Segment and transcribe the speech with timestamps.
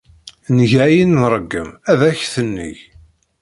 [0.59, 2.77] Nga ayen ay nṛeggem ad ak-t-neg.